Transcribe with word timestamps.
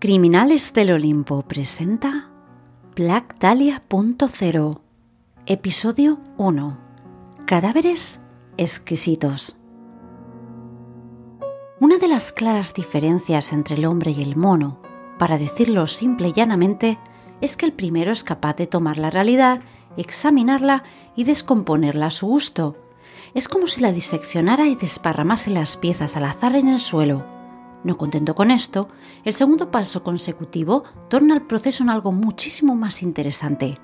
Criminales 0.00 0.72
del 0.74 0.92
Olimpo 0.92 1.42
presenta 1.42 2.30
Black 2.94 3.36
Dahlia.0 3.40 4.80
Episodio 5.46 6.20
1 6.36 6.78
Cadáveres 7.46 8.20
exquisitos. 8.56 9.58
Una 11.80 11.98
de 11.98 12.06
las 12.06 12.30
claras 12.30 12.74
diferencias 12.74 13.52
entre 13.52 13.74
el 13.74 13.86
hombre 13.86 14.12
y 14.12 14.22
el 14.22 14.36
mono, 14.36 14.80
para 15.18 15.36
decirlo 15.36 15.88
simple 15.88 16.28
y 16.28 16.32
llanamente, 16.32 17.00
es 17.40 17.56
que 17.56 17.66
el 17.66 17.72
primero 17.72 18.12
es 18.12 18.22
capaz 18.22 18.54
de 18.54 18.68
tomar 18.68 18.98
la 18.98 19.10
realidad, 19.10 19.62
examinarla 19.96 20.84
y 21.16 21.24
descomponerla 21.24 22.06
a 22.06 22.10
su 22.12 22.28
gusto. 22.28 22.76
Es 23.34 23.48
como 23.48 23.66
si 23.66 23.80
la 23.80 23.90
diseccionara 23.90 24.68
y 24.68 24.76
desparramase 24.76 25.50
las 25.50 25.76
piezas 25.76 26.16
al 26.16 26.26
azar 26.26 26.54
en 26.54 26.68
el 26.68 26.78
suelo 26.78 27.37
no 27.84 27.96
contento 27.96 28.34
con 28.34 28.50
esto, 28.50 28.88
el 29.24 29.32
segundo 29.32 29.70
paso 29.70 30.02
consecutivo 30.02 30.84
torna 31.08 31.34
el 31.34 31.42
proceso 31.42 31.82
en 31.82 31.90
algo 31.90 32.12
muchísimo 32.12 32.74
más 32.74 33.02
interesante. 33.02 33.78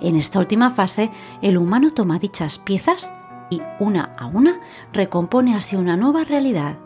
En 0.00 0.16
esta 0.16 0.40
última 0.40 0.70
fase, 0.70 1.10
el 1.40 1.56
humano 1.56 1.90
toma 1.90 2.18
dichas 2.18 2.58
piezas 2.58 3.12
y, 3.50 3.62
una 3.78 4.12
a 4.18 4.26
una, 4.26 4.60
recompone 4.92 5.54
así 5.54 5.76
una 5.76 5.96
nueva 5.96 6.24
realidad, 6.24 6.78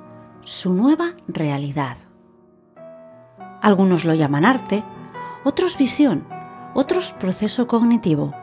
su 0.42 0.74
nueva 0.74 1.14
realidad. 1.26 1.96
Algunos 3.62 4.04
lo 4.04 4.14
llaman 4.14 4.44
arte, 4.44 4.84
otros 5.44 5.78
visión, 5.78 6.26
otros 6.74 7.12
proceso 7.14 7.66
cognitivo. 7.66 8.34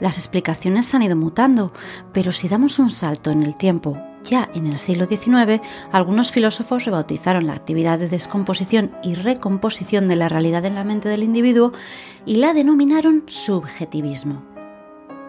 Las 0.00 0.18
explicaciones 0.18 0.92
han 0.94 1.02
ido 1.02 1.14
mutando, 1.14 1.72
pero 2.12 2.32
si 2.32 2.48
damos 2.48 2.78
un 2.78 2.90
salto 2.90 3.30
en 3.30 3.42
el 3.42 3.54
tiempo 3.54 3.98
ya 4.24 4.50
en 4.54 4.66
el 4.66 4.78
siglo 4.78 5.06
XIX, 5.06 5.60
algunos 5.92 6.32
filósofos 6.32 6.84
rebautizaron 6.84 7.46
la 7.46 7.54
actividad 7.54 7.98
de 7.98 8.08
descomposición 8.08 8.92
y 9.02 9.14
recomposición 9.14 10.08
de 10.08 10.16
la 10.16 10.28
realidad 10.28 10.64
en 10.64 10.74
la 10.74 10.84
mente 10.84 11.08
del 11.08 11.22
individuo 11.22 11.72
y 12.26 12.36
la 12.36 12.52
denominaron 12.52 13.24
subjetivismo. 13.26 14.44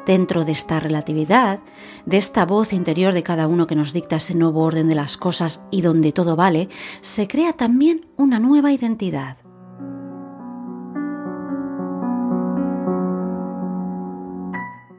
Dentro 0.05 0.45
de 0.45 0.51
esta 0.51 0.79
relatividad, 0.79 1.59
de 2.05 2.17
esta 2.17 2.45
voz 2.45 2.73
interior 2.73 3.13
de 3.13 3.23
cada 3.23 3.47
uno 3.47 3.67
que 3.67 3.75
nos 3.75 3.93
dicta 3.93 4.15
ese 4.15 4.33
nuevo 4.33 4.63
orden 4.63 4.87
de 4.87 4.95
las 4.95 5.15
cosas 5.15 5.61
y 5.69 5.81
donde 5.81 6.11
todo 6.11 6.35
vale, 6.35 6.69
se 7.01 7.27
crea 7.27 7.53
también 7.53 8.07
una 8.17 8.39
nueva 8.39 8.71
identidad. 8.71 9.40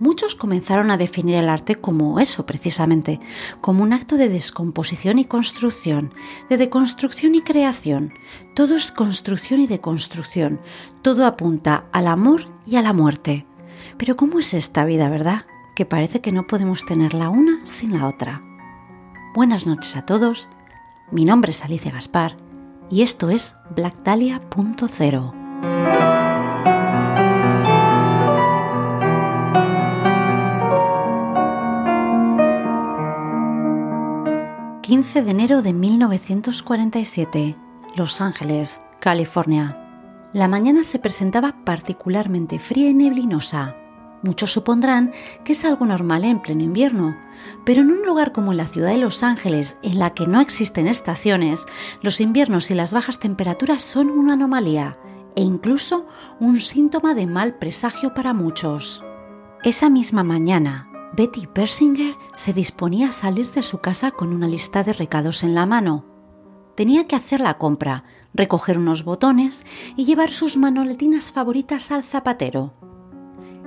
Muchos 0.03 0.35
comenzaron 0.35 0.91
a 0.91 0.97
definir 0.97 1.37
el 1.37 1.49
arte 1.49 1.77
como 1.77 2.19
eso 2.19 2.45
precisamente, 2.45 3.21
como 3.61 3.85
un 3.85 3.93
acto 3.93 4.17
de 4.17 4.29
descomposición 4.29 5.21
y 5.21 5.25
construcción, 5.25 6.13
de 6.51 6.57
deconstrucción 6.57 7.37
y 7.37 7.43
creación. 7.43 8.13
Todo 8.55 8.75
es 8.75 8.91
construcción 8.91 9.61
y 9.61 9.69
deconstrucción, 9.69 10.61
todo 11.03 11.25
apunta 11.25 11.85
al 11.93 12.09
amor 12.09 12.49
y 12.67 12.75
a 12.77 12.83
la 12.83 12.93
muerte. 12.93 13.47
Pero 13.97 14.17
¿cómo 14.17 14.41
es 14.41 14.55
esta 14.55 14.85
vida, 14.85 15.09
verdad? 15.09 15.47
Que 15.77 15.87
parece 15.87 16.21
que 16.21 16.33
no 16.33 16.49
podemos 16.49 16.85
tener 16.85 17.15
la 17.15 17.31
una 17.31 17.65
sin 17.65 17.93
la 17.93 18.09
otra. 18.09 18.43
Buenas 19.35 19.69
noches 19.69 19.97
a 19.97 20.05
todos, 20.05 20.49
mi 21.13 21.25
nombre 21.25 21.53
es 21.53 21.65
Alicia 21.65 21.93
Gaspar 21.93 22.37
y 22.91 23.03
esto 23.03 23.31
es 23.31 23.55
BlackDalia.0. 23.77 26.02
15 34.93 35.23
de 35.23 35.31
enero 35.31 35.63
de 35.63 35.73
1947, 35.73 37.57
Los 37.97 38.21
Ángeles, 38.21 38.83
California. 39.01 40.29
La 40.35 40.49
mañana 40.49 40.83
se 40.83 40.99
presentaba 40.99 41.65
particularmente 41.65 42.59
fría 42.59 42.91
y 42.91 42.93
neblinosa. 42.93 43.75
Muchos 44.23 44.53
supondrán 44.53 45.13
que 45.47 45.53
es 45.53 45.65
algo 45.65 45.87
normal 45.87 46.25
en 46.25 46.41
pleno 46.43 46.63
invierno, 46.63 47.17
pero 47.65 47.81
en 47.81 47.91
un 47.91 48.05
lugar 48.05 48.33
como 48.33 48.53
la 48.53 48.67
ciudad 48.67 48.91
de 48.91 48.99
Los 48.99 49.23
Ángeles, 49.23 49.79
en 49.83 49.99
la 49.99 50.13
que 50.13 50.27
no 50.27 50.43
existen 50.43 50.87
estaciones, 50.87 51.65
los 52.03 52.21
inviernos 52.21 52.71
y 52.71 52.75
las 52.75 52.93
bajas 52.93 53.19
temperaturas 53.19 53.81
son 53.81 54.11
una 54.11 54.35
anomalía 54.35 54.99
e 55.37 55.41
incluso 55.41 56.05
un 56.39 56.61
síntoma 56.61 57.15
de 57.15 57.27
mal 57.27 57.55
presagio 57.55 58.13
para 58.13 58.35
muchos. 58.35 59.03
Esa 59.65 59.89
misma 59.89 60.23
mañana, 60.23 60.92
Betty 61.15 61.47
Persinger 61.47 62.17
se 62.35 62.55
disponía 62.55 63.09
a 63.11 63.13
salir 63.13 63.51
de 63.51 63.63
su 63.63 63.79
casa 63.79 64.13
con 64.13 64.33
una 64.33 64.49
lista 64.49 64.83
de 64.83 64.95
recados 64.95 65.45
en 65.45 65.55
la 65.55 65.67
mano. 65.67 66.07
Tenía 66.75 67.07
que 67.07 67.17
hacer 67.17 67.41
la 67.41 67.59
compra, 67.59 68.05
recoger 68.33 68.79
unos 68.79 69.05
botones 69.05 69.67
y 69.95 70.07
llevar 70.07 70.31
sus 70.31 70.57
manoletinas 70.57 71.31
favoritas 71.31 71.91
al 71.91 72.03
zapatero. 72.03 72.73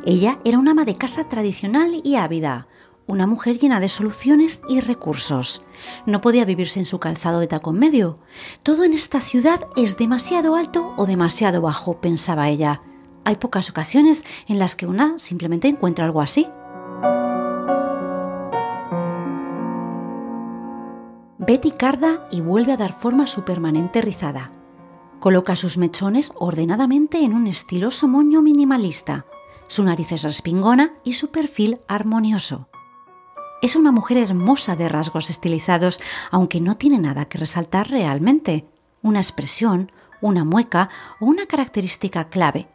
Ella 0.06 0.40
era 0.44 0.58
una 0.58 0.72
ama 0.72 0.86
de 0.86 0.96
casa 0.96 1.30
tradicional 1.30 2.02
y 2.04 2.16
ávida, 2.16 2.68
una 3.06 3.28
mujer 3.28 3.60
llena 3.60 3.80
de 3.80 3.90
soluciones 3.90 4.62
y 4.68 4.80
recursos. 4.80 5.64
No 6.08 6.22
podía 6.22 6.46
vivir 6.46 6.68
sin 6.68 6.86
su 6.86 7.00
calzado 7.00 7.40
de 7.40 7.48
tacón 7.48 7.78
medio. 7.78 8.18
Todo 8.64 8.84
en 8.84 8.94
esta 8.94 9.22
ciudad 9.22 9.68
es 9.76 9.98
demasiado 9.98 10.56
alto 10.56 10.96
o 10.98 11.06
demasiado 11.06 11.62
bajo, 11.62 12.02
pensaba 12.02 12.50
ella. 12.50 12.82
Hay 13.24 13.36
pocas 13.36 13.70
ocasiones 13.70 14.26
en 14.48 14.58
las 14.58 14.76
que 14.76 14.88
una 14.88 15.20
simplemente 15.20 15.68
encuentra 15.68 16.06
algo 16.06 16.22
así. 16.22 16.48
Betty 21.48 21.74
carda 21.74 22.28
y 22.32 22.42
vuelve 22.42 22.72
a 22.72 22.78
dar 22.78 22.92
forma 22.92 23.26
a 23.26 23.28
su 23.28 23.44
permanente 23.44 24.02
rizada. 24.02 24.52
Coloca 25.20 25.56
sus 25.56 25.78
mechones 25.78 26.32
ordenadamente 26.34 27.24
en 27.24 27.34
un 27.34 27.46
estiloso 27.46 28.08
moño 28.08 28.42
minimalista. 28.42 29.28
Su 29.68 29.84
nariz 29.84 30.12
es 30.12 30.24
respingona 30.24 30.94
y 31.04 31.14
su 31.14 31.30
perfil 31.30 31.82
armonioso. 31.88 32.68
Es 33.62 33.76
una 33.76 33.92
mujer 33.92 34.18
hermosa 34.18 34.76
de 34.76 34.90
rasgos 34.90 35.30
estilizados, 35.30 36.02
aunque 36.32 36.62
no 36.62 36.78
tiene 36.78 36.98
nada 36.98 37.26
que 37.26 37.38
resaltar 37.38 37.92
realmente. 37.92 38.66
Una 39.04 39.20
expresión, 39.20 39.92
una 40.22 40.46
mueca 40.46 40.90
o 41.20 41.28
una 41.28 41.46
característica 41.46 42.30
clave. 42.30 42.70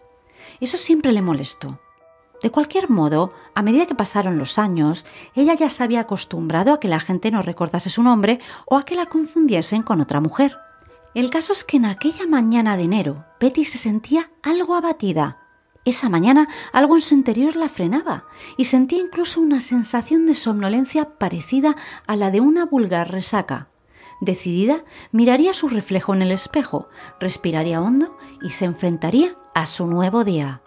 Eso 0.60 0.76
siempre 0.76 1.10
le 1.10 1.22
molestó. 1.22 1.81
De 2.42 2.50
cualquier 2.50 2.88
modo, 2.88 3.32
a 3.54 3.62
medida 3.62 3.86
que 3.86 3.94
pasaron 3.94 4.38
los 4.38 4.58
años, 4.58 5.04
ella 5.34 5.54
ya 5.54 5.68
se 5.68 5.84
había 5.84 6.00
acostumbrado 6.00 6.72
a 6.72 6.80
que 6.80 6.88
la 6.88 7.00
gente 7.00 7.30
no 7.30 7.42
recordase 7.42 7.90
su 7.90 8.02
nombre 8.02 8.40
o 8.66 8.76
a 8.76 8.84
que 8.84 8.94
la 8.94 9.06
confundiesen 9.06 9.82
con 9.82 10.00
otra 10.00 10.20
mujer. 10.20 10.56
El 11.14 11.30
caso 11.30 11.52
es 11.52 11.64
que 11.64 11.76
en 11.76 11.84
aquella 11.84 12.26
mañana 12.26 12.76
de 12.76 12.84
enero, 12.84 13.24
Betty 13.40 13.64
se 13.64 13.78
sentía 13.78 14.30
algo 14.42 14.74
abatida. 14.74 15.38
Esa 15.84 16.08
mañana 16.08 16.48
algo 16.72 16.94
en 16.96 17.02
su 17.02 17.14
interior 17.14 17.56
la 17.56 17.68
frenaba 17.68 18.24
y 18.56 18.66
sentía 18.66 19.00
incluso 19.00 19.40
una 19.40 19.60
sensación 19.60 20.24
de 20.26 20.34
somnolencia 20.34 21.18
parecida 21.18 21.74
a 22.06 22.16
la 22.16 22.30
de 22.30 22.40
una 22.40 22.64
vulgar 22.64 23.10
resaca. 23.10 23.68
Decidida, 24.20 24.84
miraría 25.12 25.54
su 25.54 25.68
reflejo 25.68 26.14
en 26.14 26.22
el 26.22 26.30
espejo, 26.30 26.88
respiraría 27.18 27.80
hondo 27.80 28.16
y 28.42 28.50
se 28.50 28.66
enfrentaría 28.66 29.34
a 29.54 29.64
su 29.66 29.86
nuevo 29.86 30.24
día. 30.24 30.62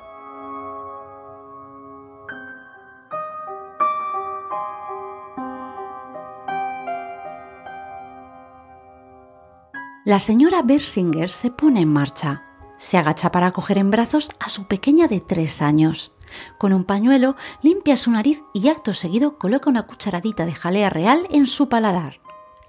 La 10.06 10.20
señora 10.20 10.62
Bersinger 10.64 11.30
se 11.30 11.50
pone 11.50 11.80
en 11.80 11.88
marcha. 11.88 12.44
Se 12.76 12.98
agacha 12.98 13.32
para 13.32 13.52
coger 13.52 13.78
en 13.78 13.90
brazos 13.90 14.32
a 14.38 14.50
su 14.50 14.68
pequeña 14.68 15.08
de 15.08 15.22
tres 15.22 15.62
años. 15.62 16.12
Con 16.58 16.74
un 16.74 16.84
pañuelo 16.84 17.38
limpia 17.62 17.96
su 17.96 18.12
nariz 18.12 18.42
y 18.54 18.68
acto 18.68 18.92
seguido 18.92 19.38
coloca 19.38 19.70
una 19.70 19.84
cucharadita 19.84 20.46
de 20.46 20.54
jalea 20.54 20.90
real 20.90 21.26
en 21.32 21.46
su 21.48 21.70
paladar. 21.70 22.20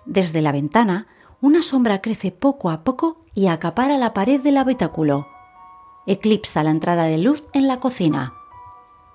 Desde 0.07 0.43
la 0.43 0.53
ventana, 0.53 1.09
una 1.41 1.63
sombra 1.63 2.01
crece 2.01 2.31
poco 2.31 2.71
a 2.71 2.85
poco 2.85 3.25
y 3.35 3.49
acapara 3.49 3.99
la 3.99 4.15
pared 4.15 4.41
del 4.41 4.57
habitáculo. 4.57 5.27
Eclipsa 6.07 6.63
la 6.63 6.71
entrada 6.71 7.05
de 7.05 7.19
luz 7.19 7.43
en 7.53 7.67
la 7.67 7.81
cocina. 7.81 8.35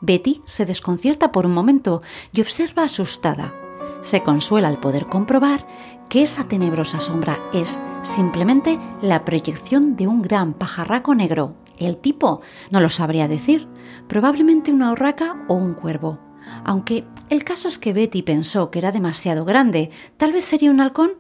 Betty 0.02 0.42
se 0.46 0.66
desconcierta 0.66 1.32
por 1.32 1.46
un 1.46 1.54
momento 1.54 2.02
y 2.34 2.42
observa 2.42 2.84
asustada. 2.84 3.54
Se 4.02 4.24
consuela 4.24 4.68
al 4.68 4.80
poder 4.80 5.06
comprobar 5.06 5.66
que 6.10 6.24
esa 6.24 6.48
tenebrosa 6.48 7.00
sombra 7.00 7.40
es 7.54 7.82
simplemente 8.02 8.80
la 9.02 9.26
proyección 9.26 9.96
de 9.96 10.08
un 10.08 10.22
gran 10.22 10.54
pajarraco 10.54 11.14
negro. 11.14 11.56
El 11.78 11.98
tipo 11.98 12.42
no 12.72 12.80
lo 12.80 12.90
sabría 12.90 13.28
decir, 13.28 13.68
probablemente 14.08 14.74
una 14.74 14.92
urraca 14.92 15.46
o 15.48 15.54
un 15.54 15.74
cuervo. 15.74 16.20
Aunque 16.64 17.06
el 17.30 17.44
caso 17.44 17.68
es 17.68 17.78
que 17.78 17.94
Betty 17.94 18.24
pensó 18.24 18.72
que 18.72 18.80
era 18.80 18.92
demasiado 18.92 19.46
grande, 19.46 19.92
tal 20.18 20.32
vez 20.34 20.46
sería 20.46 20.72
un 20.72 20.82
halcón 20.82 21.12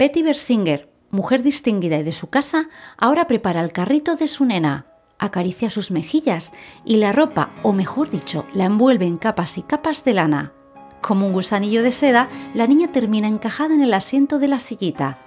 Betty 0.00 0.22
Bersinger, 0.22 0.88
mujer 1.10 1.42
distinguida 1.42 1.98
y 1.98 2.02
de 2.02 2.12
su 2.12 2.30
casa, 2.30 2.70
ahora 2.96 3.26
prepara 3.26 3.60
el 3.60 3.70
carrito 3.70 4.16
de 4.16 4.28
su 4.28 4.46
nena, 4.46 4.86
acaricia 5.18 5.68
sus 5.68 5.90
mejillas 5.90 6.54
y 6.86 6.96
la 6.96 7.12
ropa, 7.12 7.50
o 7.62 7.74
mejor 7.74 8.08
dicho, 8.08 8.46
la 8.54 8.64
envuelve 8.64 9.04
en 9.04 9.18
capas 9.18 9.58
y 9.58 9.62
capas 9.62 10.02
de 10.02 10.14
lana. 10.14 10.54
Como 11.02 11.26
un 11.26 11.34
gusanillo 11.34 11.82
de 11.82 11.92
seda, 11.92 12.30
la 12.54 12.66
niña 12.66 12.90
termina 12.90 13.28
encajada 13.28 13.74
en 13.74 13.82
el 13.82 13.92
asiento 13.92 14.38
de 14.38 14.48
la 14.48 14.58
sillita. 14.58 15.18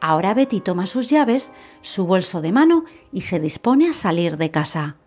Ahora 0.00 0.34
Betty 0.34 0.60
toma 0.60 0.86
sus 0.86 1.10
llaves, 1.10 1.52
su 1.80 2.06
bolso 2.06 2.40
de 2.40 2.52
mano 2.52 2.84
y 3.12 3.22
se 3.22 3.40
dispone 3.40 3.88
a 3.88 3.92
salir 3.92 4.36
de 4.36 4.52
casa. 4.52 4.98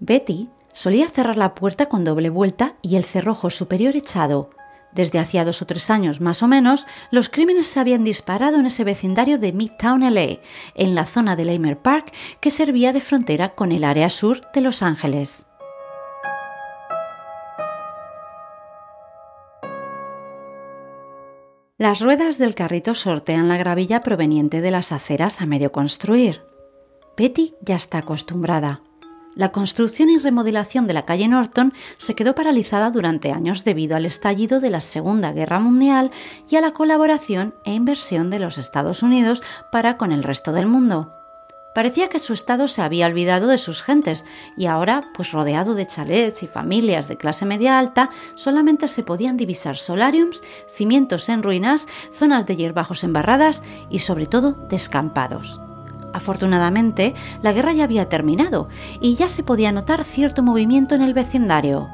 Betty 0.00 0.50
solía 0.74 1.08
cerrar 1.08 1.38
la 1.38 1.54
puerta 1.54 1.86
con 1.86 2.04
doble 2.04 2.28
vuelta 2.28 2.76
y 2.82 2.96
el 2.96 3.04
cerrojo 3.04 3.48
superior 3.48 3.96
echado. 3.96 4.50
Desde 4.92 5.18
hacía 5.18 5.44
dos 5.44 5.62
o 5.62 5.66
tres 5.66 5.90
años 5.90 6.20
más 6.20 6.42
o 6.42 6.48
menos, 6.48 6.86
los 7.10 7.28
crímenes 7.28 7.66
se 7.66 7.80
habían 7.80 8.04
disparado 8.04 8.58
en 8.58 8.66
ese 8.66 8.84
vecindario 8.84 9.38
de 9.38 9.52
Midtown 9.52 10.02
LA, 10.12 10.38
en 10.74 10.94
la 10.94 11.04
zona 11.04 11.36
de 11.36 11.44
Leimer 11.44 11.78
Park 11.78 12.12
que 12.40 12.50
servía 12.50 12.92
de 12.92 13.00
frontera 13.00 13.54
con 13.54 13.72
el 13.72 13.84
área 13.84 14.08
sur 14.08 14.40
de 14.52 14.60
Los 14.60 14.82
Ángeles. 14.82 15.46
Las 21.76 22.00
ruedas 22.00 22.38
del 22.38 22.56
carrito 22.56 22.92
sortean 22.94 23.46
la 23.46 23.56
gravilla 23.56 24.00
proveniente 24.00 24.60
de 24.60 24.72
las 24.72 24.90
aceras 24.90 25.40
a 25.40 25.46
medio 25.46 25.70
construir. 25.70 26.42
Betty 27.16 27.54
ya 27.60 27.76
está 27.76 27.98
acostumbrada. 27.98 28.82
La 29.38 29.52
construcción 29.52 30.10
y 30.10 30.18
remodelación 30.18 30.88
de 30.88 30.94
la 30.94 31.04
calle 31.04 31.28
Norton 31.28 31.72
se 31.96 32.16
quedó 32.16 32.34
paralizada 32.34 32.90
durante 32.90 33.30
años 33.30 33.62
debido 33.62 33.94
al 33.94 34.04
estallido 34.04 34.58
de 34.58 34.68
la 34.68 34.80
Segunda 34.80 35.30
Guerra 35.30 35.60
Mundial 35.60 36.10
y 36.50 36.56
a 36.56 36.60
la 36.60 36.72
colaboración 36.72 37.54
e 37.62 37.72
inversión 37.72 38.30
de 38.30 38.40
los 38.40 38.58
Estados 38.58 39.04
Unidos 39.04 39.44
para 39.70 39.96
con 39.96 40.10
el 40.10 40.24
resto 40.24 40.50
del 40.50 40.66
mundo. 40.66 41.14
Parecía 41.72 42.08
que 42.08 42.18
su 42.18 42.32
estado 42.32 42.66
se 42.66 42.82
había 42.82 43.06
olvidado 43.06 43.46
de 43.46 43.58
sus 43.58 43.84
gentes 43.84 44.26
y 44.56 44.66
ahora, 44.66 45.04
pues 45.14 45.30
rodeado 45.30 45.76
de 45.76 45.86
chalets 45.86 46.42
y 46.42 46.48
familias 46.48 47.06
de 47.06 47.16
clase 47.16 47.46
media 47.46 47.78
alta, 47.78 48.10
solamente 48.34 48.88
se 48.88 49.04
podían 49.04 49.36
divisar 49.36 49.76
solariums, 49.76 50.42
cimientos 50.68 51.28
en 51.28 51.44
ruinas, 51.44 51.86
zonas 52.12 52.44
de 52.44 52.56
hierbajos 52.56 53.04
embarradas 53.04 53.62
y 53.88 54.00
sobre 54.00 54.26
todo 54.26 54.56
descampados. 54.68 55.60
Afortunadamente, 56.12 57.14
la 57.42 57.52
guerra 57.52 57.72
ya 57.72 57.84
había 57.84 58.08
terminado 58.08 58.68
y 59.00 59.14
ya 59.14 59.28
se 59.28 59.42
podía 59.42 59.72
notar 59.72 60.04
cierto 60.04 60.42
movimiento 60.42 60.94
en 60.94 61.02
el 61.02 61.14
vecindario. 61.14 61.88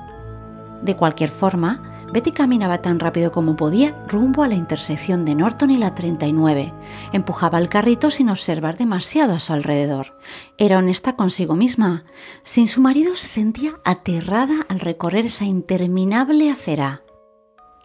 De 0.82 0.96
cualquier 0.96 1.30
forma, 1.30 1.94
Betty 2.12 2.30
caminaba 2.30 2.80
tan 2.80 3.00
rápido 3.00 3.32
como 3.32 3.56
podía 3.56 3.96
rumbo 4.06 4.42
a 4.42 4.48
la 4.48 4.54
intersección 4.54 5.24
de 5.24 5.34
Norton 5.34 5.70
y 5.70 5.78
la 5.78 5.94
39. 5.94 6.72
Empujaba 7.12 7.58
el 7.58 7.68
carrito 7.68 8.10
sin 8.10 8.28
observar 8.28 8.76
demasiado 8.76 9.32
a 9.32 9.40
su 9.40 9.52
alrededor. 9.52 10.16
Era 10.58 10.78
honesta 10.78 11.16
consigo 11.16 11.56
misma. 11.56 12.04
Sin 12.42 12.68
su 12.68 12.80
marido 12.80 13.14
se 13.16 13.26
sentía 13.26 13.72
aterrada 13.84 14.66
al 14.68 14.80
recorrer 14.80 15.26
esa 15.26 15.44
interminable 15.44 16.50
acera. 16.50 17.03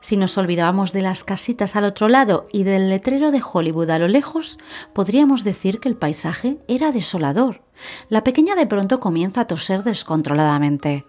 Si 0.02 0.18
nos 0.18 0.38
olvidábamos 0.38 0.94
de 0.94 1.02
las 1.02 1.24
casitas 1.24 1.76
al 1.76 1.84
otro 1.84 2.08
lado 2.08 2.46
y 2.54 2.64
del 2.64 2.90
letrero 2.90 3.32
de 3.32 3.42
Hollywood 3.42 3.90
a 3.90 4.00
lo 4.00 4.08
lejos, 4.08 4.58
podríamos 4.94 5.44
decir 5.44 5.80
que 5.80 5.90
el 5.90 5.98
paisaje 5.98 6.58
era 6.68 6.92
desolador. 6.92 7.62
La 8.08 8.24
pequeña 8.24 8.56
de 8.56 8.66
pronto 8.68 9.00
comienza 9.00 9.42
a 9.42 9.48
toser 9.48 9.84
descontroladamente. 9.84 11.06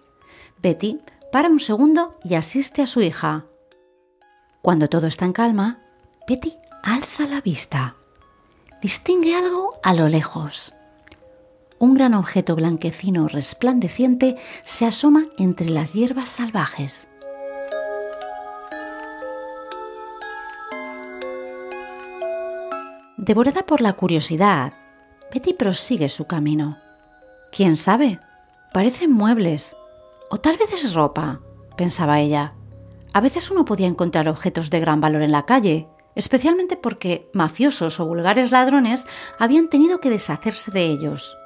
Betty 0.61 0.99
para 1.31 1.49
un 1.49 1.59
segundo 1.59 2.19
y 2.23 2.35
asiste 2.35 2.81
a 2.81 2.87
su 2.87 3.01
hija. 3.01 3.45
Cuando 4.61 4.87
todo 4.87 5.07
está 5.07 5.25
en 5.25 5.33
calma, 5.33 5.79
Betty 6.27 6.53
alza 6.83 7.27
la 7.27 7.41
vista. 7.41 7.95
Distingue 8.81 9.35
algo 9.35 9.79
a 9.83 9.93
lo 9.93 10.07
lejos. 10.07 10.73
Un 11.79 11.95
gran 11.95 12.13
objeto 12.13 12.55
blanquecino 12.55 13.27
resplandeciente 13.27 14.35
se 14.65 14.85
asoma 14.85 15.23
entre 15.37 15.69
las 15.69 15.93
hierbas 15.93 16.29
salvajes. 16.29 17.07
Devorada 23.21 23.67
por 23.67 23.81
la 23.81 23.93
curiosidad, 23.93 24.73
Betty 25.31 25.53
prosigue 25.53 26.09
su 26.09 26.25
camino. 26.25 26.79
¿Quién 27.51 27.77
sabe? 27.77 28.19
Parecen 28.73 29.11
muebles. 29.11 29.77
O 30.31 30.37
tal 30.39 30.57
vez 30.57 30.73
es 30.73 30.95
ropa, 30.95 31.39
pensaba 31.77 32.19
ella. 32.19 32.55
A 33.13 33.21
veces 33.21 33.51
uno 33.51 33.63
podía 33.63 33.85
encontrar 33.85 34.27
objetos 34.27 34.71
de 34.71 34.79
gran 34.79 35.01
valor 35.01 35.21
en 35.21 35.31
la 35.31 35.45
calle, 35.45 35.87
especialmente 36.15 36.77
porque 36.77 37.29
mafiosos 37.31 37.99
o 37.99 38.07
vulgares 38.07 38.49
ladrones 38.49 39.05
habían 39.37 39.69
tenido 39.69 39.99
que 39.99 40.09
deshacerse 40.09 40.71
de 40.71 40.85
ellos. 40.87 41.37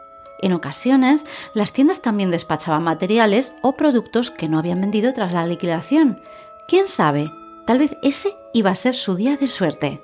En 0.42 0.54
ocasiones, 0.54 1.26
las 1.54 1.74
tiendas 1.74 2.02
también 2.02 2.32
despachaban 2.32 2.84
materiales 2.84 3.54
o 3.62 3.74
productos 3.74 4.32
que 4.32 4.48
no 4.48 4.60
habían 4.60 4.80
vendido 4.80 5.12
tras 5.12 5.34
la 5.34 5.46
liquidación. 5.46 6.22
¿Quién 6.70 6.88
sabe? 6.88 7.34
Tal 7.68 7.80
vez 7.80 7.98
ese 8.02 8.34
iba 8.54 8.70
a 8.70 8.76
ser 8.76 8.94
su 8.94 9.18
día 9.18 9.36
de 9.36 9.48
suerte. 9.48 10.02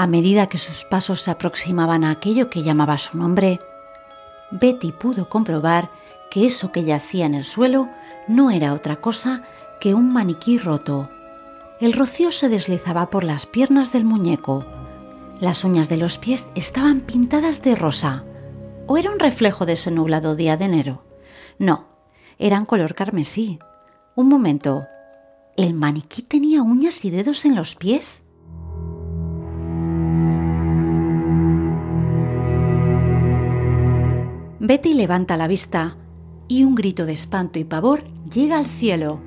A 0.00 0.06
medida 0.06 0.46
que 0.46 0.56
sus 0.56 0.86
pasos 0.86 1.20
se 1.20 1.30
aproximaban 1.30 2.04
a 2.04 2.10
aquello 2.10 2.48
que 2.48 2.62
llamaba 2.62 2.96
su 2.96 3.18
nombre, 3.18 3.60
Betty 4.50 4.92
pudo 4.92 5.28
comprobar 5.28 5.90
que 6.30 6.46
eso 6.46 6.72
que 6.72 6.84
yacía 6.84 7.26
en 7.26 7.34
el 7.34 7.44
suelo 7.44 7.86
no 8.26 8.50
era 8.50 8.72
otra 8.72 9.02
cosa 9.02 9.42
que 9.78 9.92
un 9.92 10.10
maniquí 10.10 10.56
roto. 10.56 11.10
El 11.82 11.92
rocío 11.92 12.32
se 12.32 12.48
deslizaba 12.48 13.10
por 13.10 13.24
las 13.24 13.44
piernas 13.44 13.92
del 13.92 14.06
muñeco. 14.06 14.64
Las 15.38 15.64
uñas 15.64 15.90
de 15.90 15.98
los 15.98 16.16
pies 16.16 16.48
estaban 16.54 17.02
pintadas 17.02 17.60
de 17.60 17.74
rosa. 17.74 18.24
¿O 18.86 18.96
era 18.96 19.10
un 19.10 19.18
reflejo 19.18 19.66
de 19.66 19.74
ese 19.74 19.90
nublado 19.90 20.34
día 20.34 20.56
de 20.56 20.64
enero? 20.64 21.04
No, 21.58 21.88
eran 22.38 22.64
color 22.64 22.94
carmesí. 22.94 23.58
Un 24.14 24.30
momento. 24.30 24.86
¿El 25.58 25.74
maniquí 25.74 26.22
tenía 26.22 26.62
uñas 26.62 27.04
y 27.04 27.10
dedos 27.10 27.44
en 27.44 27.54
los 27.54 27.74
pies? 27.74 28.24
Betty 34.70 34.94
levanta 34.94 35.36
la 35.36 35.48
vista 35.48 35.96
y 36.46 36.62
un 36.62 36.76
grito 36.76 37.04
de 37.04 37.12
espanto 37.12 37.58
y 37.58 37.64
pavor 37.64 38.04
llega 38.32 38.56
al 38.56 38.66
cielo. 38.66 39.20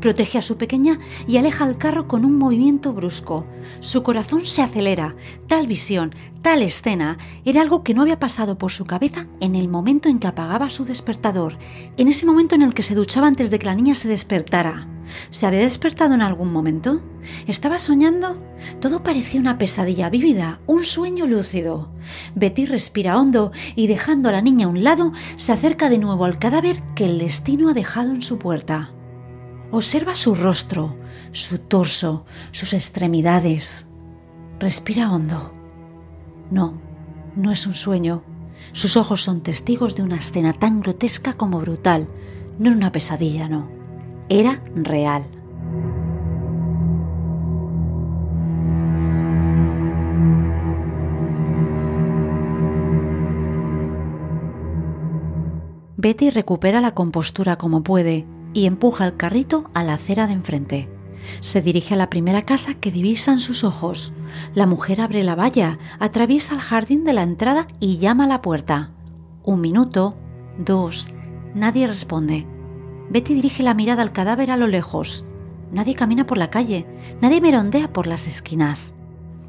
Protege 0.00 0.38
a 0.38 0.42
su 0.42 0.56
pequeña 0.56 0.98
y 1.28 1.36
aleja 1.36 1.64
al 1.64 1.76
carro 1.76 2.08
con 2.08 2.24
un 2.24 2.38
movimiento 2.38 2.94
brusco. 2.94 3.46
Su 3.80 4.02
corazón 4.02 4.46
se 4.46 4.62
acelera. 4.62 5.14
Tal 5.46 5.66
visión, 5.66 6.14
tal 6.40 6.62
escena, 6.62 7.18
era 7.44 7.60
algo 7.60 7.82
que 7.82 7.92
no 7.92 8.02
había 8.02 8.18
pasado 8.18 8.56
por 8.56 8.72
su 8.72 8.86
cabeza 8.86 9.26
en 9.40 9.54
el 9.54 9.68
momento 9.68 10.08
en 10.08 10.18
que 10.18 10.26
apagaba 10.26 10.70
su 10.70 10.86
despertador, 10.86 11.58
en 11.98 12.08
ese 12.08 12.24
momento 12.24 12.54
en 12.54 12.62
el 12.62 12.72
que 12.72 12.82
se 12.82 12.94
duchaba 12.94 13.26
antes 13.26 13.50
de 13.50 13.58
que 13.58 13.66
la 13.66 13.74
niña 13.74 13.94
se 13.94 14.08
despertara. 14.08 14.88
¿Se 15.30 15.46
había 15.46 15.60
despertado 15.60 16.14
en 16.14 16.22
algún 16.22 16.52
momento? 16.52 17.02
¿Estaba 17.46 17.78
soñando? 17.78 18.38
Todo 18.80 19.02
parecía 19.02 19.40
una 19.40 19.58
pesadilla 19.58 20.08
vívida, 20.08 20.60
un 20.66 20.84
sueño 20.84 21.26
lúcido. 21.26 21.90
Betty 22.34 22.64
respira 22.64 23.18
hondo 23.18 23.52
y 23.76 23.86
dejando 23.86 24.28
a 24.28 24.32
la 24.32 24.40
niña 24.40 24.66
a 24.66 24.70
un 24.70 24.82
lado, 24.82 25.12
se 25.36 25.52
acerca 25.52 25.90
de 25.90 25.98
nuevo 25.98 26.24
al 26.24 26.38
cadáver 26.38 26.82
que 26.94 27.04
el 27.04 27.18
destino 27.18 27.68
ha 27.68 27.74
dejado 27.74 28.12
en 28.12 28.22
su 28.22 28.38
puerta. 28.38 28.94
Observa 29.72 30.14
su 30.14 30.34
rostro, 30.34 30.96
su 31.32 31.58
torso, 31.58 32.24
sus 32.50 32.72
extremidades. 32.72 33.86
Respira 34.58 35.12
hondo. 35.12 35.52
No, 36.50 36.74
no 37.36 37.50
es 37.52 37.66
un 37.66 37.74
sueño. 37.74 38.22
Sus 38.72 38.96
ojos 38.96 39.22
son 39.22 39.40
testigos 39.40 39.94
de 39.94 40.02
una 40.02 40.16
escena 40.16 40.52
tan 40.52 40.80
grotesca 40.80 41.34
como 41.34 41.60
brutal. 41.60 42.08
No 42.58 42.70
una 42.70 42.92
pesadilla, 42.92 43.48
no 43.48 43.80
era 44.30 44.62
real. 44.74 45.26
Betty 55.96 56.30
recupera 56.30 56.80
la 56.80 56.94
compostura 56.94 57.56
como 57.56 57.82
puede 57.82 58.24
y 58.52 58.66
empuja 58.66 59.04
el 59.06 59.16
carrito 59.16 59.70
a 59.74 59.82
la 59.82 59.94
acera 59.94 60.26
de 60.26 60.32
enfrente. 60.32 60.88
Se 61.40 61.62
dirige 61.62 61.94
a 61.94 61.96
la 61.96 62.10
primera 62.10 62.42
casa 62.42 62.74
que 62.74 62.90
divisan 62.90 63.40
sus 63.40 63.64
ojos. 63.64 64.12
La 64.54 64.66
mujer 64.66 65.00
abre 65.00 65.22
la 65.22 65.34
valla, 65.34 65.78
atraviesa 65.98 66.54
el 66.54 66.60
jardín 66.60 67.04
de 67.04 67.12
la 67.12 67.22
entrada 67.22 67.66
y 67.78 67.98
llama 67.98 68.24
a 68.24 68.28
la 68.28 68.42
puerta. 68.42 68.90
Un 69.42 69.60
minuto, 69.60 70.16
dos, 70.58 71.12
nadie 71.54 71.86
responde. 71.86 72.46
Betty 73.10 73.34
dirige 73.34 73.62
la 73.62 73.74
mirada 73.74 74.02
al 74.02 74.12
cadáver 74.12 74.50
a 74.50 74.56
lo 74.56 74.66
lejos. 74.66 75.24
Nadie 75.72 75.94
camina 75.94 76.26
por 76.26 76.38
la 76.38 76.50
calle, 76.50 76.86
nadie 77.20 77.40
merondea 77.40 77.92
por 77.92 78.06
las 78.06 78.26
esquinas. 78.26 78.94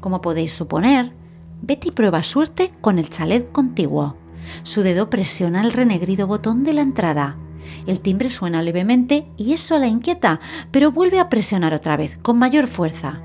Como 0.00 0.20
podéis 0.20 0.52
suponer, 0.52 1.12
Betty 1.62 1.90
prueba 1.90 2.22
suerte 2.22 2.72
con 2.80 2.98
el 2.98 3.08
chalet 3.08 3.50
contiguo. 3.52 4.16
Su 4.64 4.82
dedo 4.82 5.10
presiona 5.10 5.62
el 5.62 5.72
renegrido 5.72 6.26
botón 6.26 6.64
de 6.64 6.72
la 6.72 6.82
entrada. 6.82 7.36
El 7.86 8.00
timbre 8.00 8.30
suena 8.30 8.62
levemente 8.62 9.26
y 9.36 9.52
eso 9.52 9.78
la 9.78 9.88
inquieta, 9.88 10.40
pero 10.70 10.92
vuelve 10.92 11.18
a 11.18 11.28
presionar 11.28 11.74
otra 11.74 11.96
vez, 11.96 12.18
con 12.22 12.38
mayor 12.38 12.66
fuerza. 12.66 13.22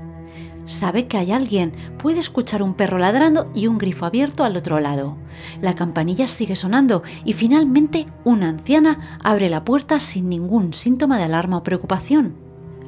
Sabe 0.68 1.06
que 1.06 1.16
hay 1.16 1.32
alguien, 1.32 1.72
puede 1.98 2.18
escuchar 2.18 2.62
un 2.62 2.74
perro 2.74 2.98
ladrando 2.98 3.50
y 3.54 3.68
un 3.68 3.78
grifo 3.78 4.04
abierto 4.04 4.44
al 4.44 4.54
otro 4.54 4.80
lado. 4.80 5.16
La 5.62 5.74
campanilla 5.74 6.28
sigue 6.28 6.56
sonando 6.56 7.02
y 7.24 7.32
finalmente 7.32 8.06
una 8.24 8.50
anciana 8.50 9.18
abre 9.24 9.48
la 9.48 9.64
puerta 9.64 9.98
sin 9.98 10.28
ningún 10.28 10.74
síntoma 10.74 11.16
de 11.16 11.24
alarma 11.24 11.56
o 11.56 11.62
preocupación. 11.62 12.36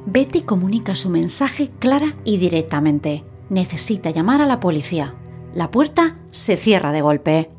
Betty 0.05 0.41
comunica 0.41 0.93
su 0.93 1.09
mensaje 1.09 1.71
clara 1.79 2.15
y 2.23 2.37
directamente. 2.37 3.23
Necesita 3.49 4.11
llamar 4.11 4.41
a 4.41 4.45
la 4.45 4.59
policía. 4.59 5.15
La 5.55 5.71
puerta 5.71 6.17
se 6.29 6.57
cierra 6.57 6.91
de 6.91 7.01
golpe. 7.01 7.49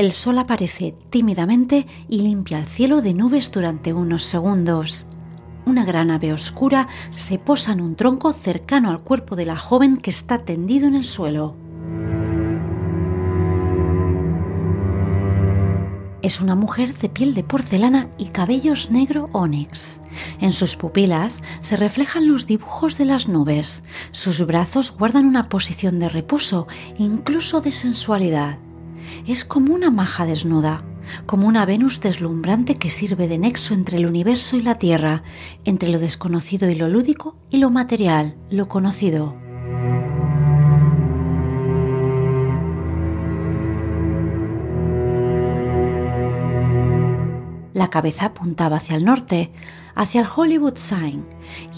El 0.00 0.12
sol 0.12 0.38
aparece 0.38 0.94
tímidamente 1.10 1.86
y 2.08 2.22
limpia 2.22 2.58
el 2.58 2.64
cielo 2.64 3.02
de 3.02 3.12
nubes 3.12 3.52
durante 3.52 3.92
unos 3.92 4.24
segundos. 4.24 5.04
Una 5.66 5.84
gran 5.84 6.10
ave 6.10 6.32
oscura 6.32 6.88
se 7.10 7.38
posa 7.38 7.72
en 7.72 7.82
un 7.82 7.96
tronco 7.96 8.32
cercano 8.32 8.88
al 8.88 9.02
cuerpo 9.02 9.36
de 9.36 9.44
la 9.44 9.58
joven 9.58 9.98
que 9.98 10.08
está 10.08 10.38
tendido 10.38 10.88
en 10.88 10.94
el 10.94 11.04
suelo. 11.04 11.54
Es 16.22 16.40
una 16.40 16.54
mujer 16.54 16.94
de 16.94 17.10
piel 17.10 17.34
de 17.34 17.44
porcelana 17.44 18.08
y 18.16 18.28
cabellos 18.28 18.90
negro 18.90 19.28
ónix. 19.32 20.00
En 20.40 20.52
sus 20.52 20.76
pupilas 20.76 21.42
se 21.60 21.76
reflejan 21.76 22.26
los 22.26 22.46
dibujos 22.46 22.96
de 22.96 23.04
las 23.04 23.28
nubes. 23.28 23.84
Sus 24.12 24.46
brazos 24.46 24.92
guardan 24.92 25.26
una 25.26 25.50
posición 25.50 25.98
de 25.98 26.08
reposo, 26.08 26.68
incluso 26.96 27.60
de 27.60 27.70
sensualidad 27.70 28.56
es 29.26 29.44
como 29.44 29.74
una 29.74 29.90
maja 29.90 30.26
desnuda, 30.26 30.82
como 31.26 31.48
una 31.48 31.66
Venus 31.66 32.00
deslumbrante 32.00 32.76
que 32.76 32.90
sirve 32.90 33.28
de 33.28 33.38
nexo 33.38 33.74
entre 33.74 33.98
el 33.98 34.06
universo 34.06 34.56
y 34.56 34.62
la 34.62 34.76
Tierra, 34.76 35.22
entre 35.64 35.90
lo 35.90 35.98
desconocido 35.98 36.68
y 36.70 36.74
lo 36.74 36.88
lúdico 36.88 37.36
y 37.50 37.58
lo 37.58 37.70
material, 37.70 38.36
lo 38.50 38.68
conocido. 38.68 39.34
La 47.72 47.88
cabeza 47.88 48.26
apuntaba 48.26 48.76
hacia 48.76 48.96
el 48.96 49.04
norte, 49.04 49.50
hacia 49.94 50.20
el 50.20 50.26
Hollywood 50.34 50.76
Sign, 50.76 51.24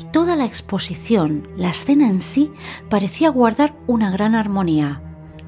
y 0.00 0.04
toda 0.10 0.34
la 0.34 0.46
exposición, 0.46 1.46
la 1.56 1.68
escena 1.68 2.08
en 2.08 2.20
sí, 2.20 2.50
parecía 2.88 3.28
guardar 3.30 3.76
una 3.86 4.10
gran 4.10 4.34
armonía 4.34 5.00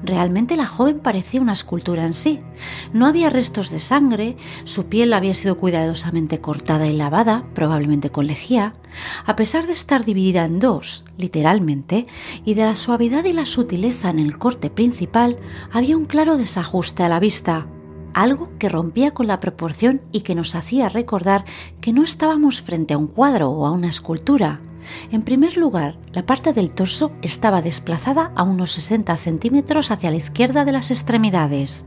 Realmente 0.03 0.57
la 0.57 0.65
joven 0.65 0.99
parecía 0.99 1.41
una 1.41 1.53
escultura 1.53 2.05
en 2.05 2.13
sí. 2.13 2.39
No 2.93 3.05
había 3.05 3.29
restos 3.29 3.69
de 3.69 3.79
sangre, 3.79 4.37
su 4.63 4.85
piel 4.85 5.13
había 5.13 5.33
sido 5.33 5.57
cuidadosamente 5.57 6.39
cortada 6.39 6.87
y 6.87 6.93
lavada, 6.93 7.43
probablemente 7.53 8.09
con 8.09 8.27
lejía, 8.27 8.73
a 9.25 9.35
pesar 9.35 9.65
de 9.65 9.73
estar 9.73 10.05
dividida 10.05 10.45
en 10.45 10.59
dos, 10.59 11.05
literalmente, 11.17 12.07
y 12.43 12.53
de 12.53 12.65
la 12.65 12.75
suavidad 12.75 13.25
y 13.25 13.33
la 13.33 13.45
sutileza 13.45 14.09
en 14.09 14.19
el 14.19 14.37
corte 14.37 14.69
principal, 14.69 15.37
había 15.71 15.97
un 15.97 16.05
claro 16.05 16.37
desajuste 16.37 17.03
a 17.03 17.09
la 17.09 17.19
vista, 17.19 17.67
algo 18.13 18.49
que 18.59 18.69
rompía 18.69 19.11
con 19.11 19.27
la 19.27 19.39
proporción 19.39 20.01
y 20.11 20.21
que 20.21 20.35
nos 20.35 20.55
hacía 20.55 20.87
recordar 20.87 21.45
que 21.81 21.93
no 21.93 22.03
estábamos 22.03 22.61
frente 22.61 22.93
a 22.93 22.97
un 22.97 23.07
cuadro 23.07 23.49
o 23.49 23.65
a 23.65 23.71
una 23.71 23.89
escultura, 23.89 24.61
en 25.11 25.21
primer 25.21 25.57
lugar, 25.57 25.97
la 26.13 26.25
parte 26.25 26.53
del 26.53 26.71
torso 26.73 27.11
estaba 27.21 27.61
desplazada 27.61 28.31
a 28.35 28.43
unos 28.43 28.71
60 28.73 29.15
centímetros 29.17 29.91
hacia 29.91 30.11
la 30.11 30.17
izquierda 30.17 30.65
de 30.65 30.71
las 30.71 30.91
extremidades. 30.91 31.85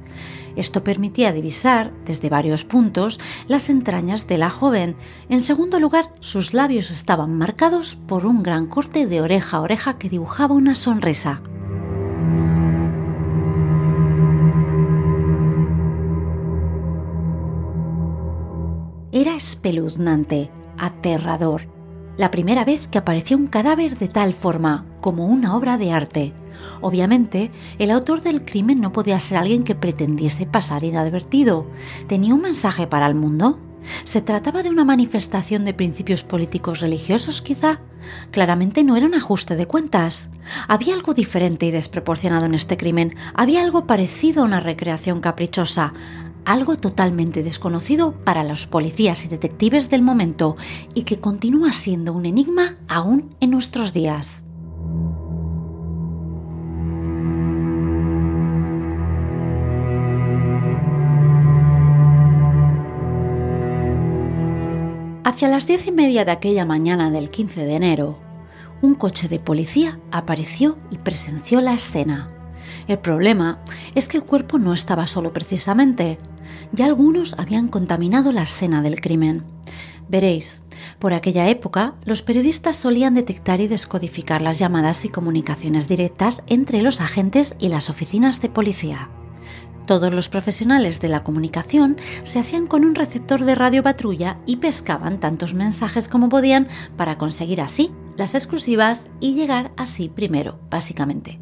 Esto 0.56 0.82
permitía 0.82 1.32
divisar, 1.32 1.92
desde 2.04 2.28
varios 2.28 2.64
puntos, 2.64 3.20
las 3.46 3.70
entrañas 3.70 4.26
de 4.26 4.38
la 4.38 4.50
joven. 4.50 4.96
En 5.28 5.40
segundo 5.40 5.78
lugar, 5.78 6.12
sus 6.20 6.52
labios 6.52 6.90
estaban 6.90 7.36
marcados 7.38 7.94
por 7.94 8.26
un 8.26 8.42
gran 8.42 8.66
corte 8.66 9.06
de 9.06 9.20
oreja 9.20 9.58
a 9.58 9.60
oreja 9.60 9.98
que 9.98 10.08
dibujaba 10.08 10.54
una 10.54 10.74
sonrisa. 10.74 11.42
Era 19.12 19.36
espeluznante, 19.36 20.50
aterrador 20.76 21.77
la 22.18 22.30
primera 22.30 22.64
vez 22.64 22.88
que 22.88 22.98
apareció 22.98 23.38
un 23.38 23.46
cadáver 23.46 23.96
de 23.96 24.08
tal 24.08 24.34
forma, 24.34 24.84
como 25.00 25.26
una 25.26 25.56
obra 25.56 25.78
de 25.78 25.92
arte. 25.92 26.34
Obviamente, 26.80 27.50
el 27.78 27.92
autor 27.92 28.20
del 28.20 28.44
crimen 28.44 28.80
no 28.80 28.92
podía 28.92 29.20
ser 29.20 29.38
alguien 29.38 29.62
que 29.62 29.76
pretendiese 29.76 30.44
pasar 30.44 30.82
inadvertido. 30.82 31.66
¿Tenía 32.08 32.34
un 32.34 32.42
mensaje 32.42 32.88
para 32.88 33.06
el 33.06 33.14
mundo? 33.14 33.60
¿Se 34.02 34.20
trataba 34.20 34.64
de 34.64 34.70
una 34.70 34.84
manifestación 34.84 35.64
de 35.64 35.74
principios 35.74 36.24
políticos 36.24 36.80
religiosos, 36.80 37.40
quizá? 37.40 37.80
Claramente 38.32 38.82
no 38.82 38.96
era 38.96 39.06
un 39.06 39.14
ajuste 39.14 39.54
de 39.54 39.66
cuentas. 39.66 40.28
Había 40.66 40.94
algo 40.94 41.14
diferente 41.14 41.66
y 41.66 41.70
desproporcionado 41.70 42.46
en 42.46 42.54
este 42.54 42.76
crimen. 42.76 43.14
Había 43.34 43.62
algo 43.62 43.86
parecido 43.86 44.42
a 44.42 44.46
una 44.46 44.60
recreación 44.60 45.20
caprichosa 45.20 45.94
algo 46.44 46.76
totalmente 46.76 47.42
desconocido 47.42 48.12
para 48.24 48.44
los 48.44 48.66
policías 48.66 49.24
y 49.24 49.28
detectives 49.28 49.90
del 49.90 50.02
momento 50.02 50.56
y 50.94 51.02
que 51.02 51.20
continúa 51.20 51.72
siendo 51.72 52.12
un 52.12 52.26
enigma 52.26 52.76
aún 52.88 53.34
en 53.40 53.50
nuestros 53.50 53.92
días. 53.92 54.44
Hacia 65.24 65.48
las 65.48 65.66
diez 65.66 65.86
y 65.86 65.92
media 65.92 66.24
de 66.24 66.32
aquella 66.32 66.64
mañana 66.64 67.10
del 67.10 67.30
15 67.30 67.64
de 67.64 67.76
enero, 67.76 68.18
un 68.80 68.94
coche 68.94 69.28
de 69.28 69.38
policía 69.38 70.00
apareció 70.10 70.78
y 70.90 70.96
presenció 70.96 71.60
la 71.60 71.74
escena. 71.74 72.37
El 72.88 72.98
problema 72.98 73.60
es 73.94 74.08
que 74.08 74.16
el 74.16 74.24
cuerpo 74.24 74.58
no 74.58 74.72
estaba 74.72 75.06
solo 75.06 75.34
precisamente. 75.34 76.18
Ya 76.72 76.86
algunos 76.86 77.34
habían 77.38 77.68
contaminado 77.68 78.32
la 78.32 78.42
escena 78.42 78.80
del 78.80 79.00
crimen. 79.00 79.44
Veréis, 80.08 80.62
por 80.98 81.12
aquella 81.12 81.48
época, 81.48 81.96
los 82.04 82.22
periodistas 82.22 82.76
solían 82.76 83.14
detectar 83.14 83.60
y 83.60 83.68
descodificar 83.68 84.40
las 84.40 84.58
llamadas 84.58 85.04
y 85.04 85.10
comunicaciones 85.10 85.86
directas 85.86 86.42
entre 86.46 86.80
los 86.80 87.02
agentes 87.02 87.54
y 87.58 87.68
las 87.68 87.90
oficinas 87.90 88.40
de 88.40 88.48
policía. 88.48 89.10
Todos 89.86 90.12
los 90.12 90.30
profesionales 90.30 91.00
de 91.00 91.08
la 91.08 91.24
comunicación 91.24 91.96
se 92.22 92.38
hacían 92.38 92.66
con 92.66 92.86
un 92.86 92.94
receptor 92.94 93.44
de 93.44 93.54
radio 93.54 93.82
patrulla 93.82 94.38
y 94.46 94.56
pescaban 94.56 95.20
tantos 95.20 95.52
mensajes 95.52 96.08
como 96.08 96.30
podían 96.30 96.68
para 96.96 97.18
conseguir 97.18 97.60
así 97.60 97.90
las 98.16 98.34
exclusivas 98.34 99.06
y 99.20 99.34
llegar 99.34 99.72
así 99.76 100.08
primero, 100.08 100.58
básicamente. 100.70 101.38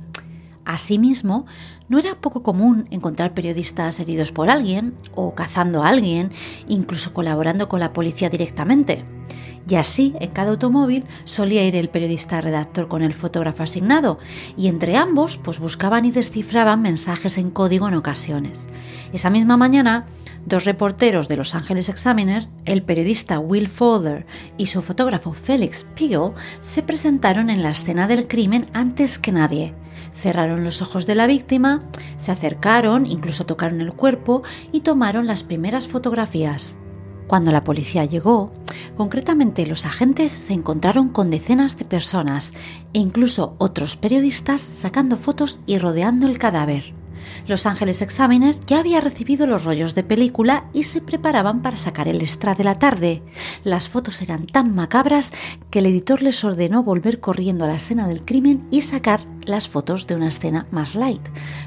Asimismo, 0.66 1.46
no 1.88 2.00
era 2.00 2.16
poco 2.20 2.42
común 2.42 2.88
encontrar 2.90 3.35
periodistas 3.35 4.00
heridos 4.00 4.32
por 4.32 4.50
alguien 4.50 4.94
o 5.14 5.32
cazando 5.37 5.85
a 5.85 5.88
alguien, 5.88 6.32
incluso 6.66 7.14
colaborando 7.14 7.68
con 7.68 7.78
la 7.78 7.92
policía 7.92 8.28
directamente. 8.30 9.04
Y 9.68 9.76
así, 9.76 10.14
en 10.20 10.30
cada 10.30 10.50
automóvil 10.50 11.04
solía 11.25 11.64
ir 11.64 11.76
el 11.76 11.88
periodista 11.88 12.40
redactor 12.40 12.88
con 12.88 13.02
el 13.02 13.14
fotógrafo 13.14 13.62
asignado, 13.62 14.18
y 14.56 14.66
entre 14.66 14.96
ambos 14.96 15.38
pues 15.38 15.61
buscaban 15.61 16.04
y 16.04 16.11
descifraban 16.11 16.82
mensajes 16.82 17.38
en 17.38 17.50
código 17.50 17.87
en 17.87 17.94
ocasiones. 17.94 18.66
Esa 19.12 19.30
misma 19.30 19.56
mañana, 19.56 20.06
dos 20.46 20.64
reporteros 20.64 21.28
de 21.28 21.37
Los 21.37 21.54
Ángeles 21.54 21.88
Examiner, 21.88 22.49
el 22.64 22.82
periodista 22.82 23.38
Will 23.38 23.68
Fowler 23.68 24.26
y 24.56 24.66
su 24.66 24.82
fotógrafo 24.82 25.32
Felix 25.32 25.85
Peel, 25.96 26.32
se 26.61 26.82
presentaron 26.82 27.50
en 27.50 27.62
la 27.62 27.70
escena 27.70 28.08
del 28.08 28.26
crimen 28.26 28.66
antes 28.73 29.20
que 29.20 29.30
nadie 29.30 29.75
Cerraron 30.16 30.64
los 30.64 30.80
ojos 30.80 31.06
de 31.06 31.14
la 31.14 31.26
víctima, 31.26 31.80
se 32.16 32.32
acercaron, 32.32 33.04
incluso 33.06 33.44
tocaron 33.44 33.82
el 33.82 33.92
cuerpo 33.92 34.42
y 34.73 34.80
tomaron 34.80 35.26
las 35.26 35.42
primeras 35.42 35.88
fotografías. 35.88 36.78
Cuando 37.26 37.52
la 37.52 37.64
policía 37.64 38.04
llegó, 38.04 38.52
concretamente 38.96 39.66
los 39.66 39.85
agentes 39.85 40.32
se 40.32 40.54
encontraron 40.54 41.11
con 41.11 41.28
decenas 41.28 41.76
de 41.76 41.85
personas 41.85 42.54
e 42.94 42.99
incluso 42.99 43.56
otros 43.58 43.96
periodistas 43.96 44.62
sacando 44.62 45.16
fotos 45.16 45.58
y 45.66 45.78
rodeando 45.78 46.26
el 46.26 46.38
cadáver. 46.38 46.94
Los 47.47 47.66
Ángeles 47.66 48.02
Examiner 48.02 48.56
ya 48.66 48.80
había 48.80 49.00
recibido 49.00 49.47
los 49.47 49.64
rollos 49.64 49.95
de 49.95 50.02
película 50.02 50.64
y 50.73 50.85
se 50.85 51.00
preparaban 51.00 51.62
para 51.62 51.76
sacar 51.76 52.09
el 52.09 52.21
extra 52.21 52.54
de 52.54 52.64
la 52.64 52.75
tarde. 52.75 53.23
Las 53.64 53.88
fotos 53.88 54.23
eran 54.23 54.47
tan 54.47 54.75
macabras 54.75 55.33
que 55.71 55.80
el 55.80 55.87
editor 55.87 56.23
les 56.23 56.42
ordenó 56.45 56.83
volver 56.83 57.21
corriendo 57.21 57.64
a 57.64 57.68
la 57.68 57.76
escena 57.76 58.06
del 58.09 58.25
crimen 58.25 58.66
y 58.71 58.80
sacar 58.80 59.25
las 59.45 59.68
fotos 59.68 60.06
de 60.06 60.16
una 60.16 60.28
escena 60.28 60.66
más 60.71 60.95
light, 60.95 61.23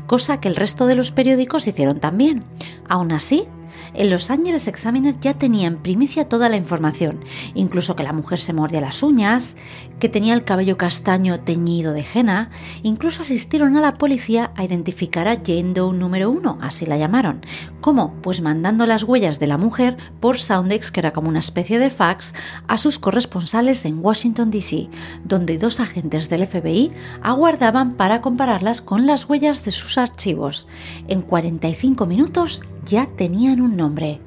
cosa 0.07 0.39
que 0.39 0.47
el 0.47 0.55
resto 0.55 0.85
de 0.85 0.95
los 0.95 1.11
periódicos 1.11 1.67
hicieron 1.67 1.99
también. 1.99 2.43
Aún 2.87 3.11
así, 3.11 3.47
el 3.93 4.09
Los 4.09 4.29
Angeles 4.29 4.67
Examiner 4.67 5.15
ya 5.19 5.33
tenía 5.33 5.67
en 5.67 5.77
primicia 5.77 6.29
toda 6.29 6.49
la 6.49 6.57
información, 6.57 7.19
incluso 7.53 7.95
que 7.95 8.03
la 8.03 8.13
mujer 8.13 8.39
se 8.39 8.53
mordía 8.53 8.81
las 8.81 9.03
uñas, 9.03 9.55
que 9.99 10.09
tenía 10.09 10.33
el 10.33 10.43
cabello 10.43 10.77
castaño 10.77 11.39
teñido 11.41 11.93
de 11.93 12.05
henna, 12.13 12.49
incluso 12.83 13.21
asistieron 13.21 13.75
a 13.77 13.81
la 13.81 13.95
policía 13.95 14.51
a 14.55 14.63
identificar 14.63 15.27
a 15.27 15.35
Jane 15.35 15.73
Doe 15.73 15.93
número 15.93 16.29
uno, 16.29 16.57
así 16.61 16.85
la 16.85 16.97
llamaron. 16.97 17.41
¿Cómo? 17.81 18.13
Pues 18.21 18.41
mandando 18.41 18.85
las 18.85 19.03
huellas 19.03 19.39
de 19.39 19.47
la 19.47 19.57
mujer 19.57 19.97
por 20.19 20.37
Soundex, 20.37 20.91
que 20.91 20.99
era 20.99 21.13
como 21.13 21.29
una 21.29 21.39
especie 21.39 21.79
de 21.79 21.89
fax, 21.89 22.33
a 22.67 22.77
sus 22.77 22.99
corresponsales 22.99 23.85
en 23.85 24.03
Washington, 24.03 24.51
D.C., 24.51 24.89
donde 25.23 25.57
dos 25.57 25.79
agentes 25.79 26.29
del 26.29 26.45
FBI 26.47 26.91
aguardaban 27.21 27.91
para 27.93 28.21
compararlas 28.21 28.81
con 28.81 29.05
las 29.05 29.29
huellas 29.29 29.65
de 29.65 29.71
sus 29.71 29.97
archivos. 29.97 30.67
En 31.07 31.21
45 31.21 32.05
minutos 32.05 32.63
ya 32.85 33.05
tenían 33.15 33.61
un 33.61 33.75
nombre, 33.75 34.21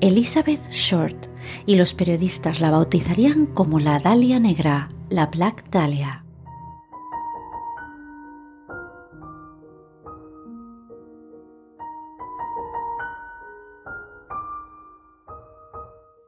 Elizabeth 0.00 0.70
Short, 0.70 1.26
y 1.66 1.76
los 1.76 1.94
periodistas 1.94 2.60
la 2.60 2.70
bautizarían 2.70 3.46
como 3.46 3.80
la 3.80 3.98
Dalia 3.98 4.38
Negra, 4.38 4.88
la 5.08 5.26
Black 5.26 5.68
Dahlia. 5.70 6.24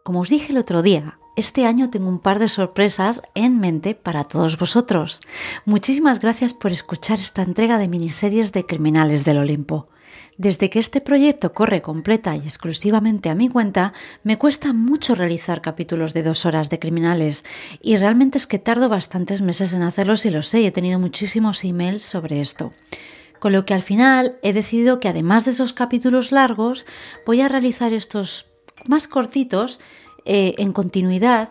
Como 0.02 0.20
os 0.20 0.28
dije 0.28 0.52
el 0.52 0.58
otro 0.58 0.82
día, 0.82 1.18
este 1.34 1.66
año 1.66 1.90
tengo 1.90 2.08
un 2.08 2.20
par 2.20 2.38
de 2.38 2.48
sorpresas 2.48 3.22
en 3.34 3.58
mente 3.58 3.94
para 3.94 4.22
todos 4.22 4.58
vosotros. 4.58 5.20
Muchísimas 5.64 6.20
gracias 6.20 6.54
por 6.54 6.70
escuchar 6.70 7.18
esta 7.18 7.42
entrega 7.42 7.78
de 7.78 7.88
miniseries 7.88 8.52
de 8.52 8.66
Criminales 8.66 9.24
del 9.24 9.38
Olimpo. 9.38 9.88
Desde 10.36 10.68
que 10.68 10.80
este 10.80 11.00
proyecto 11.00 11.52
corre 11.52 11.80
completa 11.80 12.34
y 12.34 12.40
exclusivamente 12.40 13.28
a 13.28 13.36
mi 13.36 13.48
cuenta, 13.48 13.92
me 14.24 14.36
cuesta 14.36 14.72
mucho 14.72 15.14
realizar 15.14 15.60
capítulos 15.60 16.12
de 16.12 16.24
dos 16.24 16.44
horas 16.44 16.70
de 16.70 16.80
criminales 16.80 17.44
y 17.80 17.96
realmente 17.96 18.38
es 18.38 18.48
que 18.48 18.58
tardo 18.58 18.88
bastantes 18.88 19.42
meses 19.42 19.74
en 19.74 19.82
hacerlos 19.82 20.26
y 20.26 20.30
lo 20.30 20.42
sé, 20.42 20.66
he 20.66 20.72
tenido 20.72 20.98
muchísimos 20.98 21.62
emails 21.62 22.02
sobre 22.02 22.40
esto. 22.40 22.72
Con 23.38 23.52
lo 23.52 23.64
que 23.64 23.74
al 23.74 23.82
final 23.82 24.38
he 24.42 24.52
decidido 24.52 24.98
que 24.98 25.08
además 25.08 25.44
de 25.44 25.52
esos 25.52 25.72
capítulos 25.72 26.32
largos, 26.32 26.84
voy 27.24 27.40
a 27.40 27.48
realizar 27.48 27.92
estos 27.92 28.46
más 28.88 29.06
cortitos 29.06 29.80
eh, 30.24 30.54
en 30.58 30.72
continuidad 30.72 31.50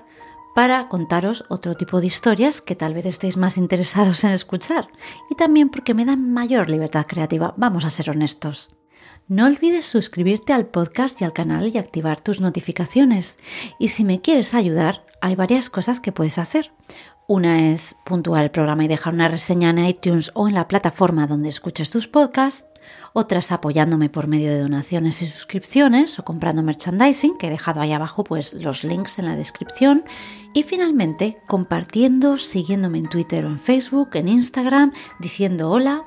para 0.56 0.88
contaros 0.88 1.46
otro 1.50 1.76
tipo 1.76 2.00
de 2.00 2.08
historias 2.08 2.62
que 2.62 2.76
tal 2.76 2.94
vez 2.94 3.06
estéis 3.06 3.38
más 3.38 3.58
interesados 3.58 4.24
en 4.24 4.32
escuchar 4.32 4.88
y 5.30 5.36
también 5.36 5.70
porque 5.70 5.94
me 5.94 6.06
dan 6.06 6.32
mayor 6.32 6.70
libertad 6.70 7.06
creativa, 7.08 7.54
vamos 7.58 7.86
a 7.86 7.90
ser 7.90 8.10
honestos. 8.10 8.70
No 9.28 9.46
olvides 9.46 9.86
suscribirte 9.86 10.52
al 10.52 10.68
podcast 10.68 11.22
y 11.22 11.24
al 11.24 11.34
canal 11.34 11.74
y 11.74 11.78
activar 11.78 12.20
tus 12.20 12.42
notificaciones. 12.42 13.38
Y 13.80 13.88
si 13.88 14.04
me 14.04 14.20
quieres 14.20 14.54
ayudar, 14.54 15.06
hay 15.22 15.36
varias 15.36 15.70
cosas 15.70 16.02
que 16.02 16.12
puedes 16.12 16.38
hacer. 16.38 16.74
Una 17.28 17.72
es 17.72 17.96
puntuar 18.06 18.44
el 18.44 18.52
programa 18.52 18.86
y 18.86 18.88
dejar 18.88 19.14
una 19.14 19.28
reseña 19.28 19.70
en 19.70 19.86
iTunes 19.86 20.32
o 20.34 20.48
en 20.48 20.54
la 20.54 20.68
plataforma 20.68 21.26
donde 21.26 21.50
escuches 21.50 21.90
tus 21.90 22.08
podcasts 22.08 22.68
otras 23.14 23.52
apoyándome 23.52 24.10
por 24.10 24.28
medio 24.28 24.52
de 24.52 24.62
donaciones 24.62 25.22
y 25.22 25.28
suscripciones 25.28 26.20
o 26.20 26.26
comprando 26.26 26.64
merchandising, 26.64 27.38
que 27.38 27.48
he 27.48 27.52
dejado 27.52 27.82
ahí 27.82 27.94
abajo 27.94 28.24
pues 28.24 28.54
los 28.54 28.84
links 28.84 29.20
en 29.20 29.26
la 29.26 29.36
descripción, 29.36 30.04
y 30.54 30.64
finalmente 30.64 31.38
compartiendo, 31.48 32.38
siguiéndome 32.38 33.00
en 33.00 33.10
Twitter 33.10 33.46
o 33.46 33.50
en 33.50 33.60
Facebook, 33.60 34.10
en 34.14 34.28
Instagram, 34.28 34.92
diciendo 35.20 35.70
hola, 35.70 36.04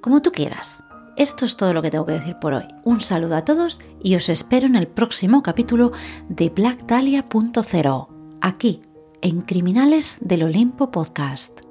como 0.00 0.22
tú 0.22 0.32
quieras. 0.32 0.82
Esto 1.16 1.46
es 1.46 1.56
todo 1.56 1.72
lo 1.72 1.80
que 1.80 1.90
tengo 1.90 2.04
que 2.04 2.12
decir 2.12 2.36
por 2.38 2.52
hoy. 2.52 2.64
Un 2.84 3.00
saludo 3.00 3.36
a 3.36 3.44
todos 3.44 3.80
y 4.02 4.16
os 4.16 4.28
espero 4.28 4.66
en 4.66 4.76
el 4.76 4.86
próximo 4.86 5.42
capítulo 5.42 5.92
de 6.28 6.50
Black 6.50 6.84
Dahlia.0, 6.86 8.08
aquí, 8.42 8.82
en 9.22 9.40
Criminales 9.42 10.18
del 10.20 10.42
Olimpo 10.44 10.90
Podcast. 10.90 11.65